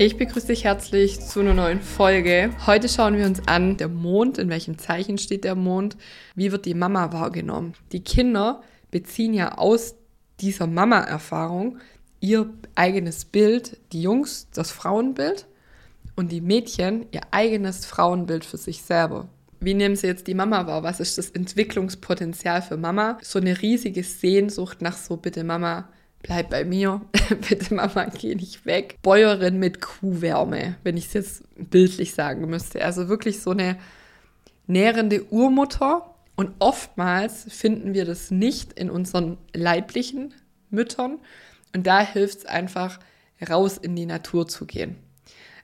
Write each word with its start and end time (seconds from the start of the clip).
Ich 0.00 0.16
begrüße 0.16 0.46
dich 0.46 0.62
herzlich 0.62 1.18
zu 1.18 1.40
einer 1.40 1.54
neuen 1.54 1.80
Folge. 1.80 2.50
Heute 2.68 2.88
schauen 2.88 3.16
wir 3.16 3.26
uns 3.26 3.48
an, 3.48 3.78
der 3.78 3.88
Mond, 3.88 4.38
in 4.38 4.48
welchem 4.48 4.78
Zeichen 4.78 5.18
steht 5.18 5.42
der 5.42 5.56
Mond, 5.56 5.96
wie 6.36 6.52
wird 6.52 6.66
die 6.66 6.74
Mama 6.74 7.12
wahrgenommen. 7.12 7.74
Die 7.90 8.04
Kinder 8.04 8.62
beziehen 8.92 9.34
ja 9.34 9.58
aus 9.58 9.96
dieser 10.38 10.68
Mama-Erfahrung 10.68 11.78
ihr 12.20 12.48
eigenes 12.76 13.24
Bild, 13.24 13.76
die 13.90 14.00
Jungs 14.00 14.46
das 14.54 14.70
Frauenbild 14.70 15.48
und 16.14 16.30
die 16.30 16.42
Mädchen 16.42 17.06
ihr 17.10 17.22
eigenes 17.32 17.84
Frauenbild 17.84 18.44
für 18.44 18.56
sich 18.56 18.82
selber. 18.82 19.28
Wie 19.58 19.74
nehmen 19.74 19.96
sie 19.96 20.06
jetzt 20.06 20.28
die 20.28 20.34
Mama 20.34 20.68
wahr? 20.68 20.84
Was 20.84 21.00
ist 21.00 21.18
das 21.18 21.30
Entwicklungspotenzial 21.30 22.62
für 22.62 22.76
Mama? 22.76 23.18
So 23.22 23.40
eine 23.40 23.60
riesige 23.60 24.04
Sehnsucht 24.04 24.80
nach 24.80 24.96
so, 24.96 25.16
bitte 25.16 25.42
Mama, 25.42 25.88
bleib 26.22 26.50
bei 26.50 26.64
mir, 26.64 27.00
bitte 27.48 27.74
Mama, 27.74 28.06
geh 28.06 28.34
nicht 28.34 28.66
weg. 28.66 28.98
Bäuerin 29.02 29.58
mit 29.58 29.80
Kuhwärme, 29.80 30.76
wenn 30.82 30.96
ich 30.96 31.06
es 31.06 31.12
jetzt 31.14 31.70
bildlich 31.70 32.14
sagen 32.14 32.48
müsste. 32.48 32.84
Also 32.84 33.08
wirklich 33.08 33.40
so 33.40 33.50
eine 33.50 33.78
nährende 34.66 35.24
Urmutter. 35.24 36.14
Und 36.36 36.52
oftmals 36.60 37.46
finden 37.48 37.94
wir 37.94 38.04
das 38.04 38.30
nicht 38.30 38.72
in 38.78 38.90
unseren 38.90 39.38
leiblichen 39.52 40.34
Müttern. 40.70 41.18
Und 41.74 41.86
da 41.86 42.00
hilft 42.00 42.38
es 42.38 42.46
einfach, 42.46 43.00
raus 43.48 43.78
in 43.78 43.96
die 43.96 44.06
Natur 44.06 44.46
zu 44.48 44.66
gehen. 44.66 44.96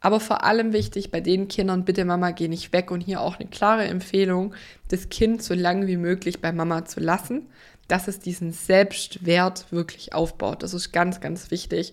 Aber 0.00 0.20
vor 0.20 0.44
allem 0.44 0.72
wichtig 0.72 1.10
bei 1.10 1.20
den 1.20 1.48
Kindern, 1.48 1.84
bitte 1.84 2.04
Mama, 2.04 2.30
geh 2.30 2.48
nicht 2.48 2.72
weg. 2.72 2.90
Und 2.90 3.00
hier 3.00 3.20
auch 3.20 3.38
eine 3.38 3.48
klare 3.48 3.84
Empfehlung, 3.84 4.54
das 4.88 5.08
Kind 5.08 5.42
so 5.42 5.54
lange 5.54 5.86
wie 5.86 5.96
möglich 5.96 6.40
bei 6.40 6.52
Mama 6.52 6.84
zu 6.84 7.00
lassen, 7.00 7.46
dass 7.88 8.08
es 8.08 8.20
diesen 8.20 8.52
Selbstwert 8.52 9.72
wirklich 9.72 10.12
aufbaut. 10.12 10.62
Das 10.62 10.74
ist 10.74 10.92
ganz, 10.92 11.20
ganz 11.20 11.50
wichtig. 11.50 11.92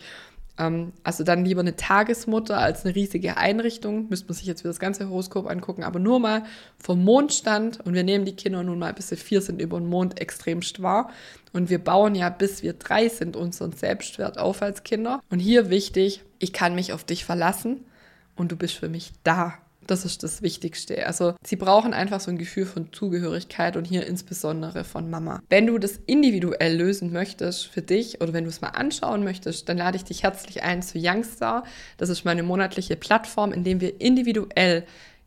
Ähm, 0.58 0.94
also 1.04 1.24
dann 1.24 1.46
lieber 1.46 1.62
eine 1.62 1.76
Tagesmutter 1.76 2.58
als 2.58 2.86
eine 2.86 2.96
riesige 2.96 3.38
Einrichtung. 3.38 4.08
Müsste 4.10 4.28
man 4.28 4.36
sich 4.36 4.46
jetzt 4.46 4.62
wieder 4.62 4.70
das 4.70 4.80
ganze 4.80 5.10
Horoskop 5.10 5.50
angucken, 5.50 5.84
aber 5.84 6.00
nur 6.00 6.20
mal 6.20 6.44
vom 6.78 7.04
Mondstand. 7.04 7.80
Und 7.86 7.94
wir 7.94 8.04
nehmen 8.04 8.26
die 8.26 8.36
Kinder 8.36 8.64
nun 8.64 8.80
mal, 8.80 8.94
bis 8.94 9.10
sie 9.10 9.18
vier 9.18 9.42
sind, 9.42 9.62
über 9.62 9.80
den 9.80 9.90
Mond 9.90 10.20
extrem 10.20 10.62
wahr. 10.80 11.10
Und 11.54 11.70
wir 11.70 11.80
bauen 11.80 12.16
ja, 12.16 12.30
bis 12.30 12.64
wir 12.64 12.74
drei 12.74 13.10
sind, 13.10 13.36
unseren 13.36 13.72
Selbstwert 13.72 14.38
auf 14.38 14.62
als 14.62 14.84
Kinder. 14.84 15.22
Und 15.30 15.40
hier 15.40 15.70
wichtig, 15.70 16.24
ich 16.40 16.54
kann 16.54 16.76
mich 16.76 16.94
auf 16.94 17.04
dich 17.04 17.26
verlassen 17.26 17.86
und 18.36 18.52
du 18.52 18.58
bist 18.58 18.76
für 18.76 18.90
mich 18.90 19.12
da. 19.24 19.54
Das 19.88 20.04
ist 20.04 20.24
das 20.24 20.42
Wichtigste. 20.42 21.06
Also 21.06 21.36
sie 21.46 21.56
brauchen 21.56 21.94
einfach 21.94 22.20
so 22.20 22.32
ein 22.32 22.38
Gefühl 22.38 22.66
von 22.66 22.92
Zugehörigkeit 22.92 23.78
und 23.78 23.86
hier 23.86 24.08
insbesondere 24.08 24.84
von 24.84 25.10
Mama. 25.10 25.42
Wenn 25.50 25.68
du 25.68 25.78
das 25.78 26.00
individuell 26.06 26.76
lösen 26.76 27.12
möchtest 27.12 27.68
für 27.68 27.82
dich 27.82 28.22
oder 28.22 28.34
wenn 28.34 28.46
du 28.46 28.50
es 28.50 28.62
mal 28.62 28.70
anschauen 28.70 29.24
möchtest, 29.24 29.70
dann 29.70 29.78
lade 29.78 29.98
ich 29.98 30.04
dich 30.04 30.24
herzlich 30.24 30.64
ein 30.64 30.82
zu 30.82 30.98
Youngstar. 30.98 31.64
Das 31.98 32.10
ist 32.10 32.26
meine 32.26 32.44
monatliche 32.44 32.96
Plattform, 32.96 33.52
in 33.52 33.64
dem 33.64 33.80
wir 33.80 34.02
individuell 34.02 34.86